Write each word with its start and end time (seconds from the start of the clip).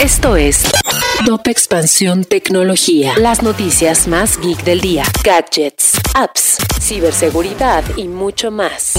Esto 0.00 0.36
es 0.36 0.62
Top 1.26 1.48
Expansión 1.48 2.22
Tecnología. 2.22 3.14
Las 3.18 3.42
noticias 3.42 4.06
más 4.06 4.38
geek 4.40 4.62
del 4.62 4.80
día. 4.80 5.02
Gadgets, 5.24 5.98
apps, 6.14 6.58
ciberseguridad 6.80 7.82
y 7.96 8.06
mucho 8.06 8.52
más. 8.52 8.92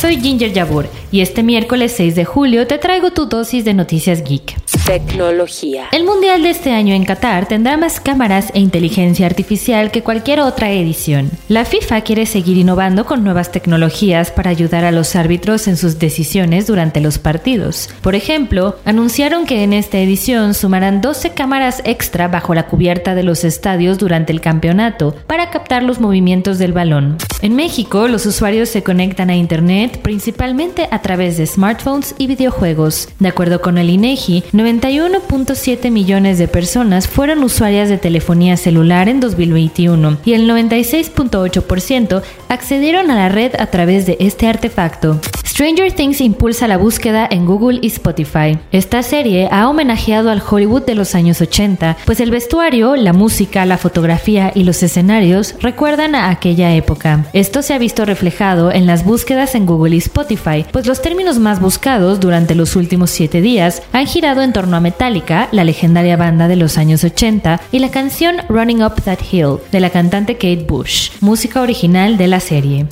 Soy 0.00 0.18
Ginger 0.18 0.54
Yabur 0.54 0.88
y 1.12 1.20
este 1.20 1.42
miércoles 1.42 1.92
6 1.94 2.14
de 2.14 2.24
julio 2.24 2.66
te 2.66 2.78
traigo 2.78 3.10
tu 3.10 3.26
dosis 3.26 3.66
de 3.66 3.74
noticias 3.74 4.24
geek. 4.24 4.56
Tecnología. 4.86 5.86
El 5.92 6.04
Mundial 6.04 6.42
de 6.42 6.50
este 6.50 6.72
año 6.72 6.94
en 6.94 7.04
Qatar 7.04 7.46
tendrá 7.46 7.76
más 7.76 8.00
cámaras 8.00 8.50
e 8.54 8.60
inteligencia 8.60 9.26
artificial 9.26 9.90
que 9.90 10.02
cualquier 10.02 10.40
otra 10.40 10.70
edición. 10.70 11.30
La 11.48 11.64
FIFA 11.64 12.00
quiere 12.00 12.26
seguir 12.26 12.56
innovando 12.56 13.04
con 13.04 13.22
nuevas 13.22 13.52
tecnologías 13.52 14.30
para 14.30 14.50
ayudar 14.50 14.84
a 14.84 14.90
los 14.90 15.14
árbitros 15.14 15.68
en 15.68 15.76
sus 15.76 15.98
decisiones 15.98 16.66
durante 16.66 17.00
los 17.00 17.18
partidos. 17.18 17.88
Por 18.00 18.14
ejemplo, 18.14 18.76
anunciaron 18.84 19.46
que 19.46 19.62
en 19.62 19.72
esta 19.72 19.98
edición 19.98 20.54
sumarán 20.54 21.00
12 21.00 21.30
cámaras 21.30 21.82
extra 21.84 22.28
bajo 22.28 22.54
la 22.54 22.66
cubierta 22.66 23.14
de 23.14 23.22
los 23.22 23.44
estadios 23.44 23.98
durante 23.98 24.32
el 24.32 24.40
campeonato 24.40 25.14
para 25.26 25.50
captar 25.50 25.82
los 25.82 26.00
movimientos 26.00 26.58
del 26.58 26.72
balón. 26.72 27.18
En 27.42 27.54
México, 27.56 28.08
los 28.08 28.26
usuarios 28.26 28.68
se 28.68 28.82
conectan 28.82 29.30
a 29.30 29.36
Internet 29.36 30.00
principalmente 30.02 30.88
a 30.90 31.00
través 31.00 31.38
de 31.38 31.46
smartphones 31.46 32.14
y 32.18 32.26
videojuegos. 32.26 33.08
De 33.18 33.28
acuerdo 33.28 33.60
con 33.60 33.78
el 33.78 33.88
INEGI, 33.88 34.44
91.7 34.70 35.90
millones 35.90 36.38
de 36.38 36.46
personas 36.46 37.08
fueron 37.08 37.42
usuarias 37.42 37.88
de 37.88 37.98
telefonía 37.98 38.56
celular 38.56 39.08
en 39.08 39.18
2021 39.18 40.18
y 40.24 40.34
el 40.34 40.48
96.8% 40.48 42.22
accedieron 42.48 43.10
a 43.10 43.16
la 43.16 43.28
red 43.28 43.52
a 43.58 43.66
través 43.66 44.06
de 44.06 44.16
este 44.20 44.46
artefacto. 44.46 45.20
Stranger 45.50 45.92
Things 45.92 46.20
impulsa 46.20 46.68
la 46.68 46.78
búsqueda 46.78 47.26
en 47.28 47.44
Google 47.44 47.80
y 47.82 47.88
Spotify. 47.88 48.56
Esta 48.70 49.02
serie 49.02 49.48
ha 49.50 49.68
homenajeado 49.68 50.30
al 50.30 50.40
Hollywood 50.48 50.84
de 50.84 50.94
los 50.94 51.16
años 51.16 51.40
80, 51.40 51.96
pues 52.06 52.20
el 52.20 52.30
vestuario, 52.30 52.94
la 52.94 53.12
música, 53.12 53.66
la 53.66 53.76
fotografía 53.76 54.52
y 54.54 54.62
los 54.62 54.80
escenarios 54.84 55.56
recuerdan 55.60 56.14
a 56.14 56.30
aquella 56.30 56.72
época. 56.76 57.26
Esto 57.32 57.62
se 57.62 57.74
ha 57.74 57.78
visto 57.78 58.04
reflejado 58.04 58.70
en 58.70 58.86
las 58.86 59.04
búsquedas 59.04 59.56
en 59.56 59.66
Google 59.66 59.96
y 59.96 59.98
Spotify, 59.98 60.64
pues 60.70 60.86
los 60.86 61.02
términos 61.02 61.40
más 61.40 61.60
buscados 61.60 62.20
durante 62.20 62.54
los 62.54 62.76
últimos 62.76 63.10
7 63.10 63.40
días 63.40 63.82
han 63.92 64.06
girado 64.06 64.42
en 64.42 64.52
torno 64.52 64.76
a 64.76 64.80
Metallica, 64.80 65.48
la 65.50 65.64
legendaria 65.64 66.16
banda 66.16 66.46
de 66.46 66.56
los 66.56 66.78
años 66.78 67.02
80, 67.02 67.60
y 67.72 67.80
la 67.80 67.90
canción 67.90 68.36
Running 68.48 68.84
Up 68.84 69.02
That 69.02 69.18
Hill 69.32 69.56
de 69.72 69.80
la 69.80 69.90
cantante 69.90 70.34
Kate 70.34 70.64
Bush, 70.68 71.10
música 71.20 71.60
original 71.60 72.16
de 72.18 72.28
la 72.28 72.38
serie. 72.38 72.86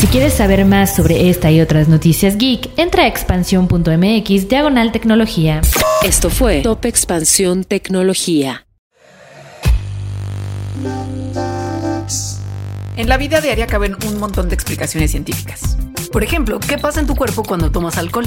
Si 0.00 0.06
quieres 0.06 0.32
saber 0.32 0.64
más 0.64 0.96
sobre 0.96 1.28
esta 1.28 1.50
y 1.50 1.60
otras 1.60 1.88
noticias 1.88 2.38
geek, 2.38 2.70
entra 2.78 3.02
a 3.02 3.06
expansión.mx 3.06 4.48
diagonal 4.48 4.92
tecnología. 4.92 5.60
Esto 6.02 6.30
fue 6.30 6.62
Top 6.62 6.86
Expansión 6.86 7.64
Tecnología. 7.64 8.66
En 12.96 13.10
la 13.10 13.18
vida 13.18 13.42
diaria 13.42 13.66
caben 13.66 13.94
un 14.08 14.18
montón 14.18 14.48
de 14.48 14.54
explicaciones 14.54 15.10
científicas. 15.10 15.76
Por 16.10 16.24
ejemplo, 16.24 16.60
¿qué 16.60 16.78
pasa 16.78 17.00
en 17.00 17.06
tu 17.06 17.14
cuerpo 17.14 17.42
cuando 17.42 17.70
tomas 17.70 17.98
alcohol? 17.98 18.26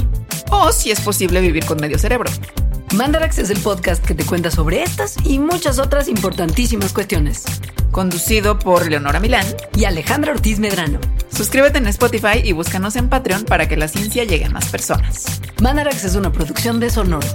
O 0.52 0.70
si 0.70 0.92
es 0.92 1.00
posible 1.00 1.40
vivir 1.40 1.66
con 1.66 1.80
medio 1.80 1.98
cerebro. 1.98 2.30
Mandarax 2.94 3.38
es 3.38 3.50
el 3.50 3.58
podcast 3.58 4.06
que 4.06 4.14
te 4.14 4.24
cuenta 4.24 4.52
sobre 4.52 4.84
estas 4.84 5.16
y 5.24 5.40
muchas 5.40 5.80
otras 5.80 6.06
importantísimas 6.06 6.92
cuestiones. 6.92 7.42
Conducido 7.90 8.60
por 8.60 8.88
Leonora 8.88 9.18
Milán 9.18 9.46
y 9.76 9.86
Alejandra 9.86 10.30
Ortiz 10.30 10.60
Medrano. 10.60 11.00
Suscríbete 11.34 11.78
en 11.78 11.88
Spotify 11.88 12.40
y 12.44 12.52
búscanos 12.52 12.94
en 12.94 13.08
Patreon 13.08 13.44
para 13.44 13.66
que 13.66 13.76
la 13.76 13.88
ciencia 13.88 14.22
llegue 14.22 14.44
a 14.44 14.50
más 14.50 14.68
personas. 14.68 15.40
Mandarax 15.60 16.04
es 16.04 16.14
una 16.14 16.30
producción 16.30 16.78
de 16.78 16.90
Sonoro. 16.90 17.26